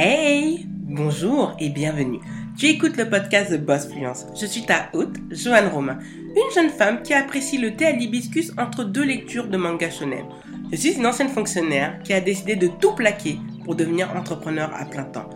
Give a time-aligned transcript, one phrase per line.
[0.00, 2.20] Hey Bonjour et bienvenue.
[2.56, 4.26] Tu écoutes le podcast de Boss Fluence.
[4.40, 8.52] Je suis ta hôte, Joanne Romain, une jeune femme qui apprécie le thé à l'hibiscus
[8.58, 10.24] entre deux lectures de manga shonen.
[10.70, 14.84] Je suis une ancienne fonctionnaire qui a décidé de tout plaquer pour devenir entrepreneur à
[14.84, 15.28] plein temps.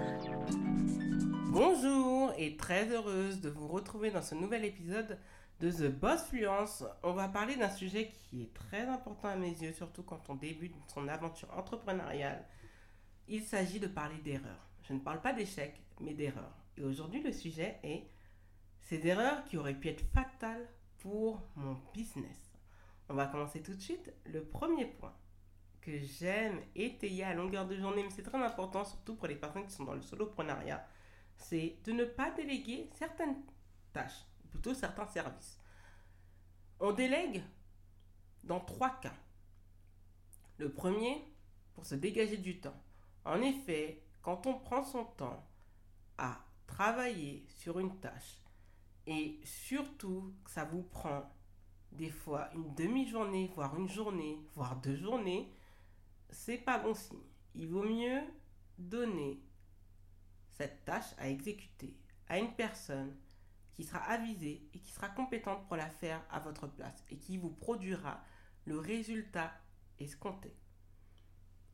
[1.48, 5.18] Bonjour et très heureuse de vous retrouver dans ce nouvel épisode
[5.60, 6.84] de The Boss Fluence.
[7.02, 10.36] On va parler d'un sujet qui est très important à mes yeux, surtout quand on
[10.36, 12.44] débute son aventure entrepreneuriale
[13.32, 14.68] il s'agit de parler d'erreurs.
[14.82, 16.54] Je ne parle pas d'échecs, mais d'erreurs.
[16.76, 18.06] Et aujourd'hui, le sujet est
[18.82, 22.52] ces erreurs qui auraient pu être fatales pour mon business.
[23.08, 24.12] On va commencer tout de suite.
[24.26, 25.16] Le premier point
[25.80, 29.64] que j'aime étayer à longueur de journée, mais c'est très important, surtout pour les personnes
[29.64, 30.86] qui sont dans le soloprenariat,
[31.38, 33.36] c'est de ne pas déléguer certaines
[33.94, 35.58] tâches, plutôt certains services.
[36.80, 37.42] On délègue
[38.44, 39.16] dans trois cas.
[40.58, 41.24] Le premier,
[41.72, 42.76] pour se dégager du temps.
[43.24, 45.46] En effet, quand on prend son temps
[46.18, 48.40] à travailler sur une tâche
[49.06, 51.30] et surtout que ça vous prend
[51.92, 55.52] des fois une demi-journée, voire une journée, voire deux journées,
[56.30, 57.22] c'est pas bon signe.
[57.54, 58.22] Il vaut mieux
[58.78, 59.40] donner
[60.52, 61.96] cette tâche à exécuter
[62.28, 63.16] à une personne
[63.74, 67.36] qui sera avisée et qui sera compétente pour la faire à votre place et qui
[67.36, 68.22] vous produira
[68.64, 69.52] le résultat
[69.98, 70.56] escompté.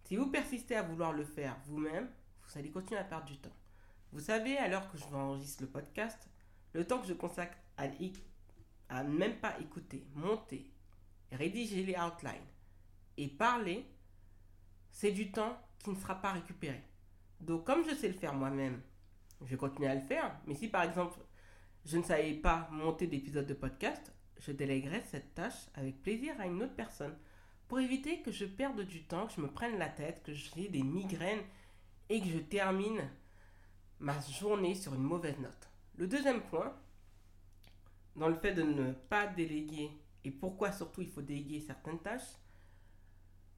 [0.09, 2.09] Si vous persistez à vouloir le faire vous-même,
[2.43, 3.53] vous allez continuer à perdre du temps.
[4.11, 6.31] Vous savez, à l'heure que je enregistrer le podcast,
[6.73, 7.89] le temps que je consacre à,
[8.89, 10.73] à même pas écouter, monter,
[11.31, 12.41] rédiger les outlines
[13.19, 13.87] et parler,
[14.91, 16.83] c'est du temps qui ne sera pas récupéré.
[17.41, 18.81] Donc comme je sais le faire moi-même,
[19.43, 20.41] je vais continuer à le faire.
[20.47, 21.19] Mais si par exemple
[21.85, 26.47] je ne savais pas monter d'épisodes de podcast, je délèguerai cette tâche avec plaisir à
[26.47, 27.15] une autre personne
[27.69, 30.69] pour éviter que je perde du temps, que je me prenne la tête, que j'ai
[30.69, 31.45] des migraines
[32.09, 33.09] et que je termine
[34.01, 35.71] ma journée sur une mauvaise note.
[35.97, 36.75] Le deuxième point,
[38.17, 39.91] dans le fait de ne pas déléguer
[40.25, 42.39] et pourquoi surtout il faut déléguer certaines tâches,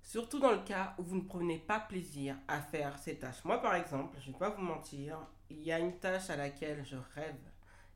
[0.02, 3.44] surtout dans le cas où vous ne prenez pas plaisir à faire ces tâches.
[3.44, 5.18] Moi par exemple, je ne vais pas vous mentir,
[5.50, 7.38] il y a une tâche à laquelle je rêve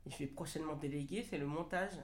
[0.05, 1.97] et je vais prochainement déléguer, c'est le montage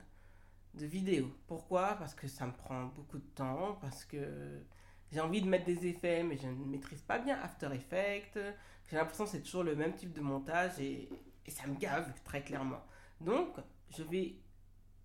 [0.73, 1.31] de vidéos.
[1.47, 1.95] Pourquoi?
[1.95, 4.61] Parce que ça me prend beaucoup de temps, parce que
[5.11, 8.39] j'ai envie de mettre des effets, mais je ne maîtrise pas bien After Effects.
[8.89, 11.09] J'ai l'impression que c'est toujours le même type de montage et,
[11.47, 12.81] ça me gave très clairement.
[13.19, 13.57] Donc,
[13.89, 14.35] je vais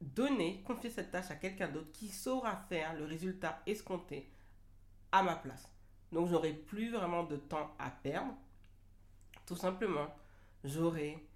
[0.01, 4.31] donner, confier cette tâche à quelqu'un d'autre qui saura faire le résultat escompté
[5.11, 5.73] à ma place.
[6.13, 8.35] Donc, j'aurai plus vraiment de temps à perdre.
[9.45, 10.07] Tout simplement,
[10.63, 11.27] j'aurai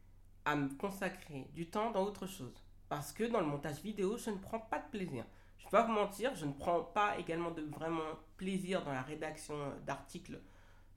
[0.45, 2.63] à me consacrer du temps dans autre chose.
[2.91, 5.25] Parce que dans le montage vidéo, je ne prends pas de plaisir.
[5.59, 8.03] Je ne vais pas vous mentir, je ne prends pas également de vraiment
[8.37, 9.55] plaisir dans la rédaction
[9.87, 10.41] d'articles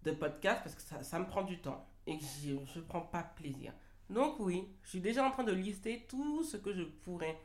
[0.01, 3.73] de podcast parce que ça, me prend du temps et je ne prends pas plaisir.
[4.09, 7.39] Donc oui, je suis déjà en train de lister tout ce que je pourrais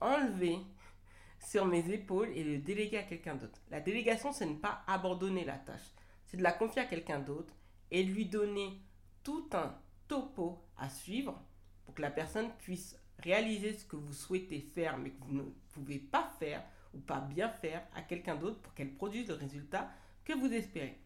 [0.00, 0.58] enlever
[1.38, 3.60] sur mes épaules et le déléguer à quelqu'un d'autre.
[3.70, 5.94] La délégation, c'est ne pas abandonner la tâche.
[6.26, 7.54] C'est de la confier à quelqu'un d'autre
[7.92, 8.82] et lui donner
[9.22, 11.40] tout un topo à suivre
[11.84, 15.42] pour que la personne puisse réaliser ce que vous souhaitez faire mais que vous ne
[15.72, 16.62] pouvez pas faire
[16.94, 19.90] ou pas bien faire à quelqu'un d'autre pour qu'elle produise le résultat
[20.24, 20.98] que vous espérez.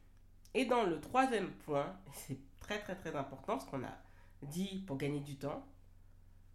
[0.55, 3.97] Et dans le troisième point, c'est très très très important ce qu'on a
[4.43, 5.67] dit pour gagner du temps,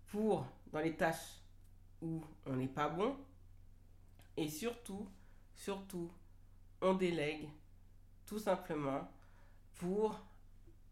[0.07, 1.39] pour dans les tâches
[2.01, 3.15] où on n'est pas bon,
[4.37, 5.07] et surtout,
[5.55, 6.11] surtout,
[6.81, 7.47] on délègue
[8.25, 9.07] tout simplement
[9.75, 10.19] pour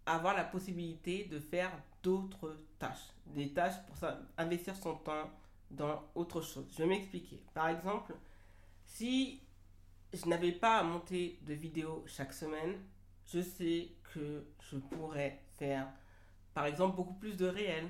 [0.06, 1.72] avoir la possibilité de faire
[2.04, 3.14] d'autres tâches.
[3.28, 5.30] Des tâches pour investir son temps
[5.70, 6.66] dans autre chose.
[6.72, 7.44] Je vais m'expliquer.
[7.54, 8.16] Par exemple,
[8.86, 9.42] si
[10.14, 12.76] je n'avais pas à monter de vidéos chaque semaine,
[13.32, 15.88] je sais que je pourrais faire,
[16.54, 17.90] par exemple, beaucoup plus de réels.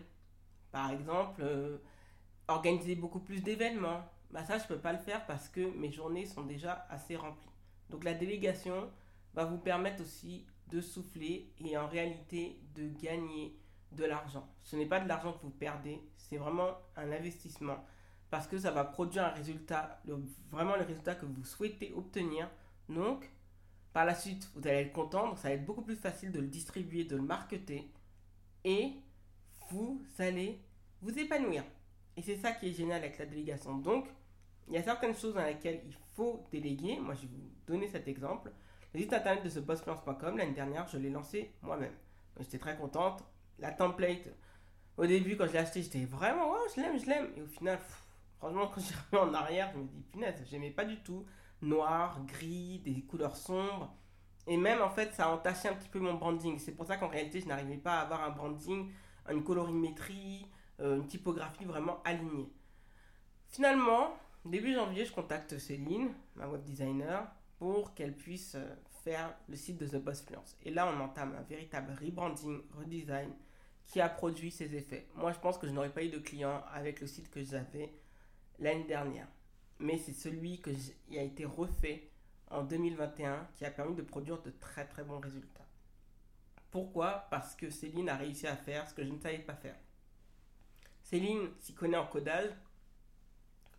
[0.71, 1.77] Par exemple, euh,
[2.47, 4.03] organiser beaucoup plus d'événements.
[4.31, 7.15] Bah ça, je ne peux pas le faire parce que mes journées sont déjà assez
[7.15, 7.49] remplies.
[7.89, 8.91] Donc la délégation
[9.33, 13.57] va vous permettre aussi de souffler et en réalité de gagner
[13.91, 14.47] de l'argent.
[14.63, 17.83] Ce n'est pas de l'argent que vous perdez, c'est vraiment un investissement
[18.29, 20.01] parce que ça va produire un résultat,
[20.51, 22.49] vraiment le résultat que vous souhaitez obtenir.
[22.87, 23.29] Donc,
[23.91, 26.39] par la suite, vous allez être content, donc ça va être beaucoup plus facile de
[26.39, 27.91] le distribuer, de le marketer
[28.63, 28.93] et
[29.71, 30.61] vous allez
[31.01, 31.63] vous épanouir.
[32.17, 33.77] Et c'est ça qui est génial avec la délégation.
[33.77, 34.07] Donc,
[34.67, 36.99] il y a certaines choses dans lesquelles il faut déléguer.
[36.99, 38.51] Moi, je vais vous donner cet exemple.
[38.93, 41.93] Le site internet de ce bossplans.com, l'année dernière, je l'ai lancé moi-même.
[42.39, 43.23] J'étais très contente.
[43.59, 44.29] La template,
[44.99, 47.29] au début, quand je l'ai acheté, j'étais vraiment, oh, je l'aime, je l'aime.
[47.37, 47.79] Et au final,
[48.37, 51.25] franchement, quand j'ai remis en arrière, je me dis, punaise, j'aimais pas du tout.
[51.61, 53.95] Noir, gris, des couleurs sombres.
[54.45, 56.57] Et même, en fait, ça a entaché un petit peu mon branding.
[56.59, 58.91] C'est pour ça qu'en réalité, je n'arrivais pas à avoir un branding,
[59.29, 60.47] une colorimétrie,
[60.79, 62.51] euh, une typographie vraiment alignée.
[63.47, 64.13] Finalement,
[64.45, 67.25] début janvier, je contacte Céline, ma web designer,
[67.57, 70.57] pour qu'elle puisse euh, faire le site de The Boss Fluence.
[70.63, 73.31] Et là, on entame un véritable rebranding, redesign
[73.89, 75.07] qui a produit ses effets.
[75.15, 77.91] Moi, je pense que je n'aurais pas eu de clients avec le site que j'avais
[78.59, 79.27] l'année dernière.
[79.79, 82.11] Mais c'est celui qui a été refait
[82.51, 85.65] en 2021 qui a permis de produire de très très bons résultats.
[86.69, 87.25] Pourquoi?
[87.31, 89.75] Parce que Céline a réussi à faire ce que je ne savais pas faire.
[91.01, 92.51] Céline s'y connaît en codage.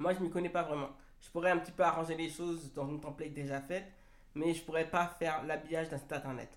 [0.00, 0.90] Moi, je ne m'y connais pas vraiment.
[1.20, 3.86] Je pourrais un petit peu arranger les choses dans une template déjà faite,
[4.34, 6.50] mais je ne pourrais pas faire l'habillage d'un site internet.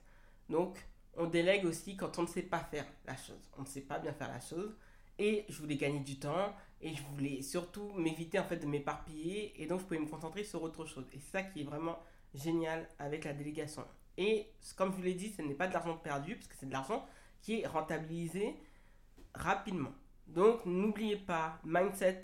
[0.49, 0.83] Donc,
[1.17, 3.49] on délègue aussi quand on ne sait pas faire la chose.
[3.57, 4.75] On ne sait pas bien faire la chose.
[5.19, 9.53] Et je voulais gagner du temps et je voulais surtout m'éviter en fait de m'éparpiller
[9.61, 11.05] et donc je pouvais me concentrer sur autre chose.
[11.13, 11.99] Et c'est ça qui est vraiment
[12.33, 13.85] génial avec la délégation.
[14.17, 16.65] Et comme je vous l'ai dit, ce n'est pas de l'argent perdu parce que c'est
[16.65, 17.07] de l'argent
[17.41, 18.55] qui est rentabilisé
[19.35, 19.93] rapidement.
[20.27, 22.23] Donc n'oubliez pas mindset,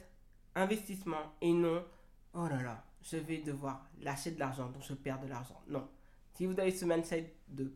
[0.56, 1.86] investissement et non
[2.34, 5.62] oh là là, je vais devoir lâcher de l'argent donc je perds de l'argent.
[5.68, 5.88] Non.
[6.34, 7.72] Si vous avez ce mindset de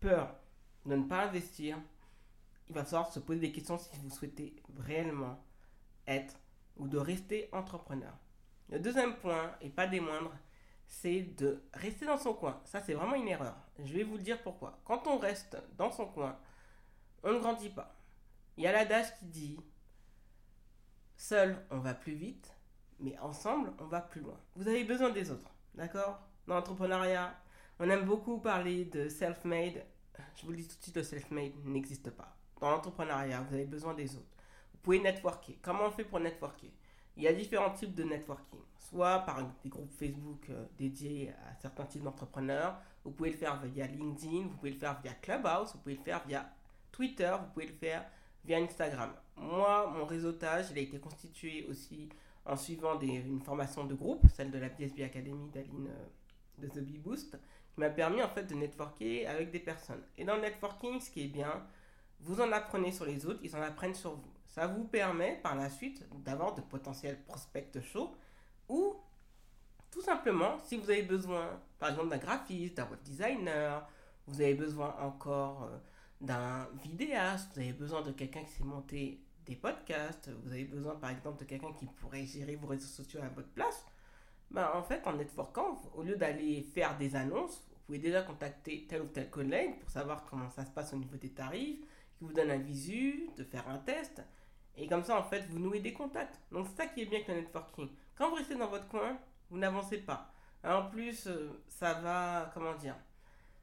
[0.00, 0.34] peur
[0.86, 1.78] de ne pas investir,
[2.68, 5.38] il va falloir se poser des questions si vous souhaitez réellement
[6.06, 6.38] être
[6.76, 8.12] ou de rester entrepreneur.
[8.68, 10.34] Le deuxième point, et pas des moindres,
[10.86, 12.60] c'est de rester dans son coin.
[12.64, 13.56] Ça, c'est vraiment une erreur.
[13.78, 14.78] Je vais vous dire pourquoi.
[14.84, 16.38] Quand on reste dans son coin,
[17.22, 17.94] on ne grandit pas.
[18.56, 19.60] Il y a l'adage qui dit
[21.16, 22.52] Seul, on va plus vite,
[23.00, 24.38] mais ensemble, on va plus loin.
[24.54, 26.20] Vous avez besoin des autres, d'accord?
[26.46, 27.34] Dans l'entrepreneuriat,
[27.78, 29.84] on aime beaucoup parler de self-made.
[30.34, 32.36] Je vous le dis tout de suite, le self-made n'existe pas.
[32.60, 34.36] Dans l'entrepreneuriat, vous avez besoin des autres.
[34.72, 35.58] Vous pouvez networker.
[35.62, 36.70] Comment on fait pour networker?
[37.16, 38.60] Il y a différents types de networking.
[38.78, 42.78] Soit par des groupes Facebook euh, dédiés à certains types d'entrepreneurs.
[43.04, 46.02] Vous pouvez le faire via LinkedIn, vous pouvez le faire via Clubhouse, vous pouvez le
[46.02, 46.50] faire via
[46.92, 48.04] Twitter, vous pouvez le faire
[48.44, 49.12] via Instagram.
[49.36, 52.08] Moi, mon réseautage, il a été constitué aussi
[52.44, 56.78] en suivant une formation de groupe, celle de la BSB Academy d'Aline euh, de The
[56.78, 57.36] Bee Boost,
[57.76, 60.02] m'a permis en fait de networker avec des personnes.
[60.16, 61.62] Et dans le networking, ce qui est bien,
[62.20, 64.32] vous en apprenez sur les autres, ils en apprennent sur vous.
[64.46, 68.14] Ça vous permet par la suite d'avoir de potentiels prospects chauds
[68.68, 68.96] ou
[69.90, 73.88] tout simplement, si vous avez besoin, par exemple, d'un graphiste, d'un web designer,
[74.26, 75.78] vous avez besoin encore euh,
[76.20, 80.96] d'un vidéaste, vous avez besoin de quelqu'un qui sait monter des podcasts, vous avez besoin
[80.96, 83.86] par exemple de quelqu'un qui pourrait gérer vos réseaux sociaux à votre place,
[84.50, 88.86] ben, en fait en networkant, au lieu d'aller faire des annonces, vous pouvez déjà contacter
[88.88, 91.80] tel ou tel collègue pour savoir comment ça se passe au niveau des tarifs,
[92.18, 94.22] qui vous donne un visu, de faire un test,
[94.76, 96.40] et comme ça en fait vous nouez des contacts.
[96.50, 97.88] Donc c'est ça qui est bien avec le networking.
[98.16, 99.18] Quand vous restez dans votre coin,
[99.50, 100.32] vous n'avancez pas.
[100.64, 102.96] En plus, euh, ça va, comment dire,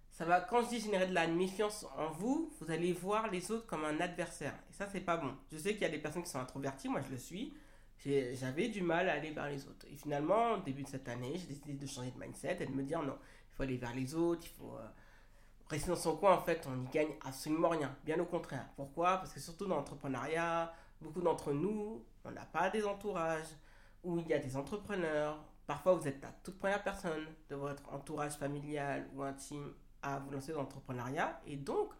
[0.09, 3.51] ça va, quand je dis générer de la méfiance en vous, vous allez voir les
[3.51, 4.53] autres comme un adversaire.
[4.69, 5.33] Et ça, c'est pas bon.
[5.51, 7.53] Je sais qu'il y a des personnes qui sont introverties, moi je le suis.
[7.99, 9.85] J'avais du mal à aller vers les autres.
[9.89, 12.71] Et finalement, au début de cette année, j'ai décidé de changer de mindset et de
[12.71, 13.17] me dire non,
[13.49, 14.87] il faut aller vers les autres, il faut euh,
[15.69, 16.33] rester dans son coin.
[16.33, 17.95] En fait, on n'y gagne absolument rien.
[18.03, 18.67] Bien au contraire.
[18.75, 19.17] Pourquoi?
[19.17, 23.55] Parce que surtout dans l'entrepreneuriat, beaucoup d'entre nous, on n'a pas des entourages
[24.03, 25.41] où il y a des entrepreneurs.
[25.65, 30.31] Parfois, vous êtes la toute première personne de votre entourage familial ou intime à vous
[30.31, 31.39] lancer dans l'entrepreneuriat.
[31.47, 31.91] Et donc,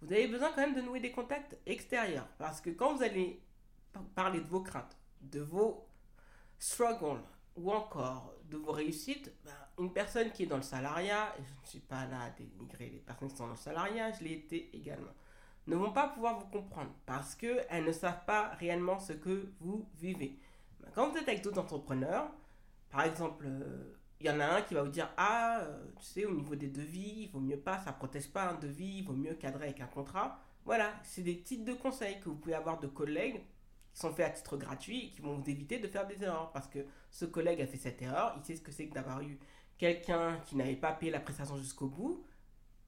[0.00, 2.28] vous avez besoin quand même de nouer des contacts extérieurs.
[2.38, 3.42] Parce que quand vous allez
[4.14, 5.86] parler de vos craintes, de vos
[6.58, 7.22] struggles
[7.56, 11.52] ou encore de vos réussites, ben, une personne qui est dans le salariat, et je
[11.62, 14.32] ne suis pas là à dénigrer les personnes qui sont dans le salariat, je l'ai
[14.32, 15.12] été également,
[15.66, 19.88] ne vont pas pouvoir vous comprendre parce qu'elles ne savent pas réellement ce que vous
[19.98, 20.38] vivez.
[20.80, 22.30] Ben, quand vous êtes avec d'autres entrepreneurs,
[22.90, 26.04] par exemple, euh, il y en a un qui va vous dire Ah, euh, tu
[26.04, 29.04] sais, au niveau des devis, il vaut mieux pas, ça protège pas un devis, il
[29.04, 30.40] vaut mieux cadrer avec un contrat.
[30.64, 33.42] Voilà, c'est des titres de conseils que vous pouvez avoir de collègues
[33.92, 36.50] qui sont faits à titre gratuit et qui vont vous éviter de faire des erreurs.
[36.52, 36.80] Parce que
[37.10, 39.38] ce collègue a fait cette erreur, il sait ce que c'est que d'avoir eu
[39.78, 42.24] quelqu'un qui n'avait pas payé la prestation jusqu'au bout.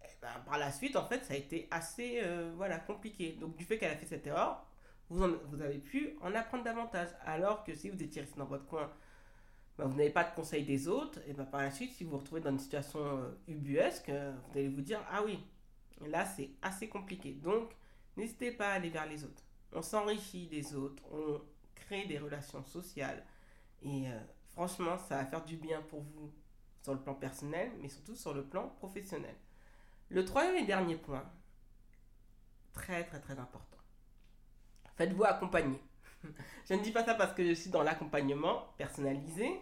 [0.02, 3.32] Et eh ben, par la suite, en fait, ça a été assez euh, voilà, compliqué.
[3.40, 4.66] Donc, du fait qu'elle a fait cette erreur,
[5.08, 7.08] vous, vous avez pu en apprendre davantage.
[7.24, 8.90] Alors que si vous étiez resté dans votre coin
[9.78, 12.10] bah, vous n'avez pas de conseil des autres, et bah, par la suite, si vous
[12.10, 15.38] vous retrouvez dans une situation euh, ubuesque, euh, vous allez vous dire Ah oui,
[16.06, 17.32] là c'est assez compliqué.
[17.32, 17.70] Donc,
[18.16, 19.42] n'hésitez pas à aller vers les autres.
[19.72, 21.40] On s'enrichit des autres, on
[21.74, 23.24] crée des relations sociales,
[23.82, 24.20] et euh,
[24.52, 26.32] franchement, ça va faire du bien pour vous
[26.82, 29.34] sur le plan personnel, mais surtout sur le plan professionnel.
[30.08, 31.24] Le troisième et dernier point,
[32.72, 33.78] très très très important.
[34.96, 35.80] Faites-vous accompagner.
[36.68, 39.60] je ne dis pas ça parce que je suis dans l'accompagnement personnalisé,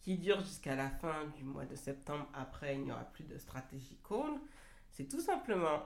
[0.00, 2.26] qui dure jusqu'à la fin du mois de septembre.
[2.32, 4.40] Après, il n'y aura plus de stratégie call.
[4.90, 5.82] C'est tout simplement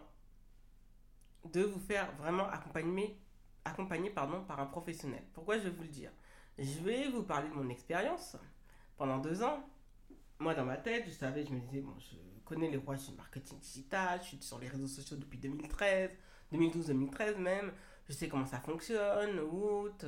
[1.52, 3.18] de vous faire vraiment accompagner,
[3.64, 5.22] accompagner pardon, par un professionnel.
[5.32, 6.10] Pourquoi je vais vous le dire?
[6.58, 8.36] Je vais vous parler de mon expérience
[8.96, 9.64] pendant deux ans.
[10.38, 13.12] Moi, dans ma tête, je savais, je me disais, bon, je connais les rois du
[13.12, 16.10] marketing digital, je suis sur les réseaux sociaux depuis 2013,
[16.52, 17.72] 2012-2013 même,
[18.08, 20.04] je sais comment ça fonctionne, août,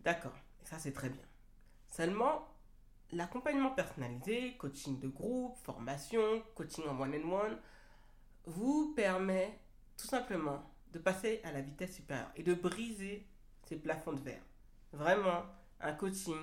[0.00, 1.22] d'accord, et ça c'est très bien.
[1.88, 2.48] Seulement,
[3.12, 7.58] l'accompagnement personnalisé, coaching de groupe, formation, coaching en one-on-one,
[8.46, 9.60] vous permet
[9.96, 13.26] tout simplement de passer à la vitesse supérieure et de briser
[13.64, 14.42] ces plafonds de verre.
[14.92, 15.44] Vraiment,
[15.80, 16.36] un coaching,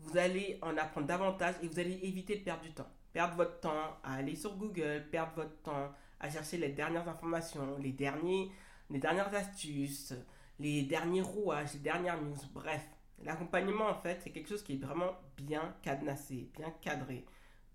[0.00, 2.88] vous allez en apprendre davantage et vous allez éviter de perdre du temps.
[3.12, 7.76] Perdre votre temps à aller sur Google, perdre votre temps à chercher les dernières informations,
[7.78, 8.50] les, derniers,
[8.90, 10.14] les dernières astuces,
[10.58, 12.84] les derniers rouages, les dernières news, bref.
[13.22, 17.24] L'accompagnement, en fait, c'est quelque chose qui est vraiment bien cadenassé, bien cadré,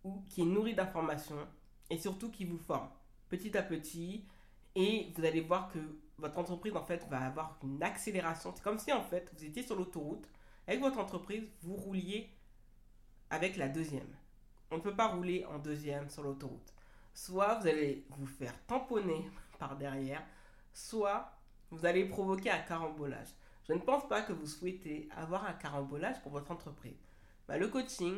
[0.04, 1.48] ou qui est nourri d'informations
[1.90, 2.90] et surtout qui vous forme
[3.30, 4.26] petit à petit.
[4.80, 5.80] Et vous allez voir que
[6.20, 8.54] votre entreprise, en fait, va avoir une accélération.
[8.56, 10.30] C'est comme si, en fait, vous étiez sur l'autoroute.
[10.68, 12.30] Avec votre entreprise, vous rouliez
[13.32, 14.16] avec la deuxième.
[14.70, 16.76] On ne peut pas rouler en deuxième sur l'autoroute.
[17.12, 19.28] Soit vous allez vous faire tamponner
[19.60, 20.24] par derrière,
[20.72, 21.32] soit
[21.72, 23.30] vous allez provoquer un carambolage.
[23.68, 27.02] Je ne pense pas que vous souhaitez avoir un carambolage pour votre entreprise.
[27.48, 28.16] Bah, le coaching,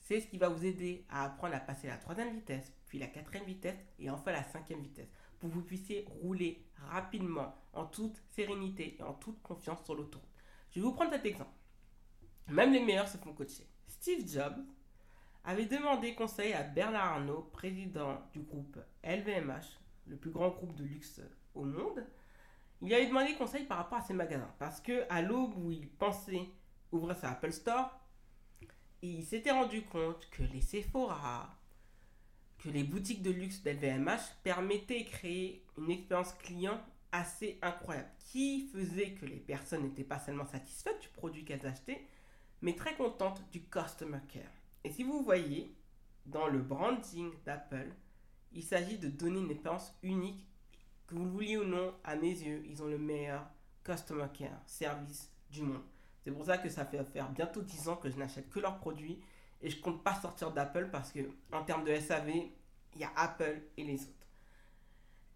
[0.00, 3.08] c'est ce qui va vous aider à apprendre à passer la troisième vitesse, puis la
[3.08, 5.10] quatrième vitesse et enfin la cinquième vitesse,
[5.42, 10.28] pour que vous puissiez rouler rapidement, en toute sérénité et en toute confiance sur l'autoroute.
[10.70, 11.50] Je vais vous prendre cet exemple.
[12.46, 13.66] Même les meilleurs se font coacher.
[13.88, 14.64] Steve Jobs
[15.42, 20.84] avait demandé conseil à Bernard Arnault, président du groupe LVMH, le plus grand groupe de
[20.84, 21.20] luxe
[21.56, 22.06] au monde,
[22.80, 24.54] il avait demandé conseil par rapport à ses magasins.
[24.60, 26.48] Parce que à l'aube où il pensait
[26.92, 28.00] ouvrir sa Apple Store,
[29.02, 31.58] il s'était rendu compte que les Sephora,
[32.62, 38.68] que les boutiques de luxe d'LVMH permettaient de créer une expérience client assez incroyable, qui
[38.72, 42.06] faisait que les personnes n'étaient pas seulement satisfaites du produit qu'elles achetaient,
[42.62, 44.50] mais très contentes du customer care.
[44.84, 45.74] Et si vous voyez,
[46.24, 47.92] dans le branding d'Apple,
[48.52, 50.46] il s'agit de donner une expérience unique
[51.06, 53.44] que vous le vouliez ou non, à mes yeux, ils ont le meilleur
[53.84, 55.82] customer care, service du monde.
[56.24, 58.78] C'est pour ça que ça fait faire bientôt 10 ans que je n'achète que leurs
[58.78, 59.20] produits
[59.62, 61.20] et je compte pas sortir d'Apple parce que
[61.52, 62.30] en termes de SAV,
[62.94, 64.12] il y a Apple et les autres.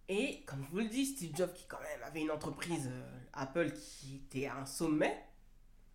[0.09, 3.18] Et comme je vous le dis, Steve Jobs, qui quand même avait une entreprise euh,
[3.33, 5.25] Apple qui était à un sommet,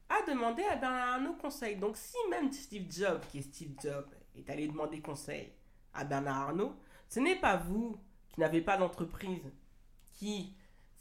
[0.10, 1.78] a demandé à Bernard Arnault conseil.
[1.78, 5.52] Donc si même Steve Jobs, qui est Steve Jobs, est allé demander conseil
[5.94, 6.76] à Bernard Arnault,
[7.08, 7.98] ce n'est pas vous
[8.30, 9.52] qui n'avez pas d'entreprise
[10.14, 10.56] qui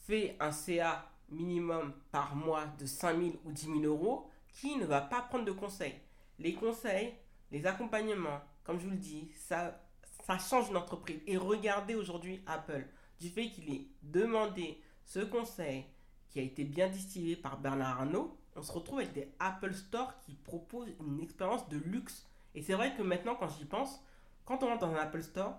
[0.07, 4.85] fait un CA minimum par mois de 5 000 ou 10 000 euros qui ne
[4.85, 5.95] va pas prendre de conseils.
[6.39, 7.13] Les conseils,
[7.51, 9.81] les accompagnements, comme je vous le dis, ça,
[10.25, 11.21] ça change une entreprise.
[11.27, 12.85] Et regardez aujourd'hui Apple,
[13.19, 15.85] du fait qu'il ait demandé ce conseil
[16.29, 20.17] qui a été bien distillé par Bernard Arnault, on se retrouve avec des Apple Store
[20.19, 22.27] qui proposent une expérience de luxe.
[22.55, 24.01] Et c'est vrai que maintenant, quand j'y pense,
[24.45, 25.55] quand on rentre dans un Apple Store,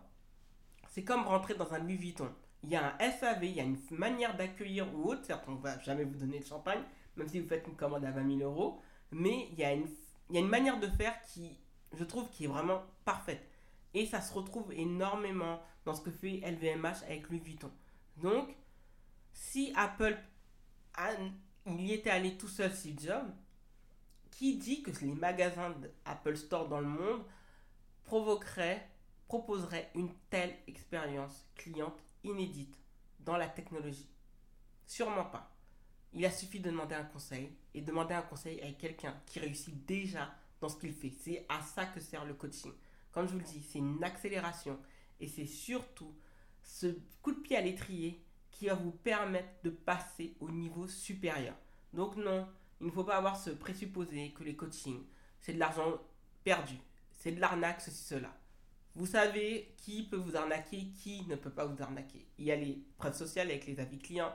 [0.88, 2.30] c'est comme rentrer dans un Louis Vuitton
[2.62, 5.24] il y a un SAV, il y a une manière d'accueillir ou autre.
[5.24, 6.82] Certes, on ne va jamais vous donner de champagne,
[7.16, 8.80] même si vous faites une commande à 20 000 euros.
[9.10, 9.86] Mais il y, a une,
[10.30, 11.58] il y a une manière de faire qui,
[11.94, 13.46] je trouve, qui est vraiment parfaite.
[13.94, 17.70] Et ça se retrouve énormément dans ce que fait LVMH avec Louis Vuitton.
[18.16, 18.54] Donc,
[19.32, 20.16] si Apple,
[21.66, 23.30] il y était allé tout seul, Steve Jobs,
[24.30, 27.24] qui dit que les magasins d'Apple Store dans le monde
[28.04, 28.88] provoqueraient,
[29.28, 32.78] proposeraient une telle expérience cliente inédite
[33.20, 34.08] dans la technologie?
[34.86, 35.50] Sûrement pas.
[36.14, 39.86] Il a suffi de demander un conseil et demander un conseil avec quelqu'un qui réussit
[39.86, 41.10] déjà dans ce qu'il fait.
[41.10, 42.72] C'est à ça que sert le coaching.
[43.10, 44.78] Comme je vous le dis, c'est une accélération
[45.20, 46.14] et c'est surtout
[46.62, 46.86] ce
[47.20, 51.56] coup de pied à l'étrier qui va vous permettre de passer au niveau supérieur.
[51.92, 52.48] Donc non,
[52.80, 55.02] il ne faut pas avoir ce présupposé que les coachings,
[55.40, 56.00] c'est de l'argent
[56.44, 56.78] perdu,
[57.10, 58.32] c'est de l'arnaque, ceci, cela.
[58.94, 62.26] Vous savez qui peut vous arnaquer, qui ne peut pas vous arnaquer.
[62.38, 64.32] Il y a les preuves sociales avec les avis clients.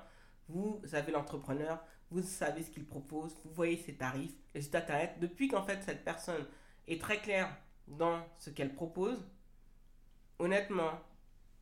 [0.50, 1.80] Vous avez l'entrepreneur,
[2.12, 5.16] vous savez ce qu'il propose, vous voyez ses tarifs, les sites internet.
[5.20, 6.46] Depuis qu'en fait cette personne
[6.88, 7.56] est très claire
[7.88, 9.26] dans ce qu'elle propose,
[10.40, 10.92] honnêtement,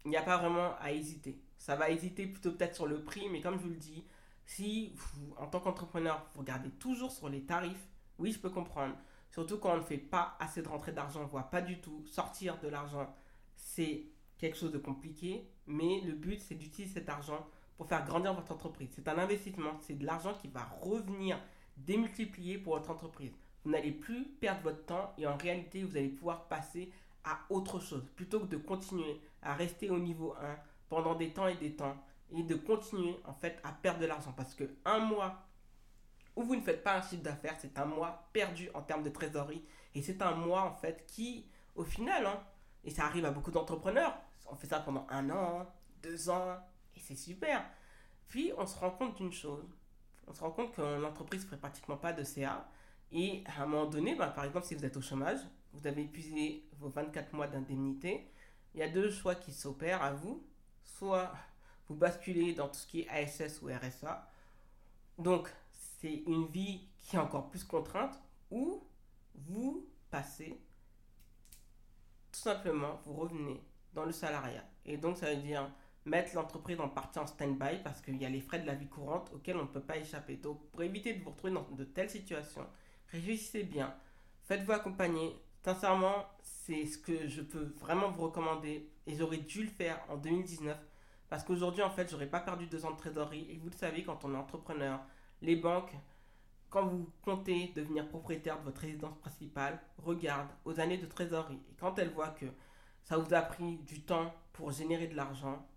[0.04, 1.42] il n'y a pas vraiment à hésiter.
[1.58, 4.06] Ça va hésiter plutôt peut-être sur le prix, mais comme je vous le dis,
[4.46, 7.88] si vous, en tant qu'entrepreneur, vous regardez toujours sur les tarifs,
[8.20, 8.96] oui, je peux comprendre.
[9.32, 12.60] Surtout quand on ne fait pas assez de rentrée d'argent, voit pas du tout sortir
[12.60, 13.14] de l'argent.
[13.56, 14.06] C'est
[14.38, 17.46] quelque chose de compliqué, mais le but c'est d'utiliser cet argent
[17.78, 18.90] pour faire grandir votre entreprise.
[18.96, 21.40] C'est un investissement, c'est de l'argent qui va revenir
[21.78, 23.32] démultiplier pour votre entreprise.
[23.64, 26.92] vous n'allez plus perdre votre temps et en réalité, vous allez pouvoir passer
[27.24, 30.58] à autre chose plutôt que de continuer à rester au niveau 1
[30.90, 31.98] pendant des temps et des temps
[32.32, 35.44] et de continuer en fait à perdre de l'argent parce que un mois
[36.36, 39.10] où vous ne faites pas un chiffre d'affaires, c'est un mois perdu en termes de
[39.10, 39.64] trésorerie
[39.94, 42.40] et c'est un mois en fait qui au final hein,
[42.84, 44.16] et ça arrive à beaucoup d'entrepreneurs,
[44.48, 45.66] on fait ça pendant un an,
[46.04, 46.58] deux ans
[46.96, 47.64] et c'est super.
[48.28, 49.66] Puis on se rend compte d'une chose,
[50.28, 52.68] on se rend compte que l'entreprise ne ferait pratiquement pas de CA
[53.12, 55.40] et à un moment donné, bah, par exemple si vous êtes au chômage,
[55.74, 58.30] vous avez épuisé vos 24 mois d'indemnité,
[58.76, 60.46] il y a deux choix qui s'opèrent à vous.
[60.84, 61.34] Soit
[61.88, 64.30] vous basculez dans tout ce qui est ASS ou RSA.
[65.18, 68.20] Donc, c'est une vie qui est encore plus contrainte.
[68.52, 68.84] Ou
[69.34, 70.60] vous passez,
[72.32, 74.66] tout simplement, vous revenez dans le salariat.
[74.86, 75.72] Et donc, ça veut dire
[76.06, 78.88] mettre l'entreprise en partie en stand-by parce qu'il y a les frais de la vie
[78.88, 80.38] courante auxquels on ne peut pas échapper.
[80.38, 82.66] Donc, pour éviter de vous retrouver dans de telles situations,
[83.12, 83.96] réfléchissez bien,
[84.44, 85.36] faites-vous accompagner,
[85.66, 90.16] Sincèrement, c'est ce que je peux vraiment vous recommander et j'aurais dû le faire en
[90.16, 90.78] 2019
[91.28, 93.48] parce qu'aujourd'hui, en fait, j'aurais pas perdu deux ans de trésorerie.
[93.50, 95.00] Et vous le savez, quand on est entrepreneur,
[95.42, 95.96] les banques,
[96.70, 101.60] quand vous comptez devenir propriétaire de votre résidence principale, regardent aux années de trésorerie.
[101.72, 102.46] Et quand elles voient que
[103.02, 105.68] ça vous a pris du temps pour générer de l'argent,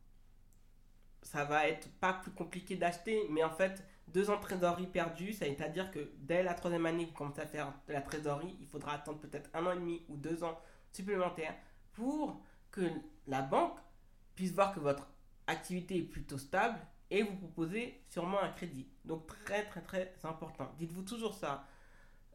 [1.23, 5.33] ça va être pas plus compliqué d'acheter, mais en fait, deux ans de trésorerie perdue,
[5.33, 8.93] c'est-à-dire que dès la troisième année vous commencez à faire de la trésorerie, il faudra
[8.93, 10.59] attendre peut-être un an et demi ou deux ans
[10.93, 11.55] supplémentaires
[11.93, 12.89] pour que
[13.27, 13.79] la banque
[14.35, 15.07] puisse voir que votre
[15.47, 16.79] activité est plutôt stable
[17.11, 18.87] et vous proposer sûrement un crédit.
[19.05, 20.73] Donc très très très important.
[20.79, 21.67] Dites-vous toujours ça.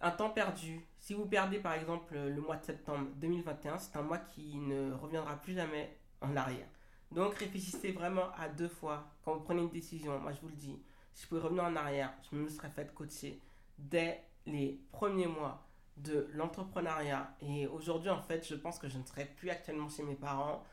[0.02, 4.02] Un temps perdu, si vous perdez par exemple le mois de septembre 2021, c'est un
[4.02, 6.68] mois qui ne reviendra plus jamais en arrière.
[7.14, 10.20] Donc réfléchissez vraiment à deux fois quand vous prenez une décision.
[10.20, 10.82] Moi je vous le dis,
[11.14, 13.40] si je pouvais revenir en arrière, je me serais fait coacher
[13.78, 15.68] dès les premiers mois
[15.98, 17.36] de l'entrepreneuriat.
[17.42, 20.64] Et aujourd'hui, en fait, je pense que je ne serais plus actuellement chez mes parents.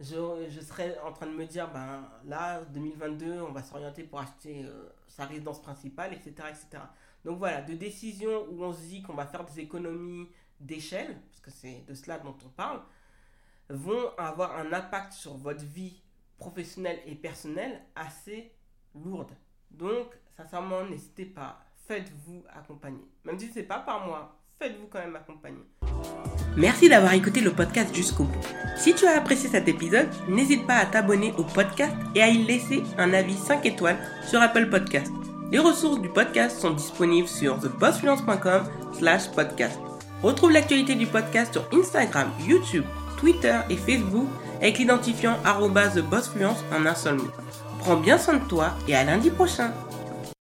[0.00, 4.64] Je, serais en train de me dire, ben là, 2022, on va s'orienter pour acheter
[4.64, 6.82] euh, sa résidence principale, etc., etc.
[7.24, 10.26] Donc voilà, de décisions où on se dit qu'on va faire des économies
[10.58, 12.80] d'échelle, parce que c'est de cela dont on parle,
[13.70, 16.02] vont avoir un impact sur votre vie
[16.38, 18.52] professionnelle et personnelle assez
[18.94, 19.30] lourde.
[19.70, 20.06] Donc,
[20.36, 23.04] sincèrement, n'hésitez pas, faites-vous accompagner.
[23.24, 25.64] Même si ce n'est pas par moi, faites-vous quand même accompagner.
[26.56, 28.46] Merci d'avoir écouté le podcast jusqu'au bout.
[28.76, 32.44] Si tu as apprécié cet épisode, n'hésite pas à t'abonner au podcast et à y
[32.44, 35.12] laisser un avis 5 étoiles sur Apple Podcast.
[35.52, 39.78] Les ressources du podcast sont disponibles sur thebossfluence.com slash podcast.
[40.22, 42.84] Retrouve l'actualité du podcast sur Instagram, YouTube,
[43.20, 44.26] Twitter et Facebook
[44.60, 45.36] avec l'identifiant
[45.94, 47.30] thebossfluence en un seul mot.
[47.78, 49.72] Prends bien soin de toi et à lundi prochain.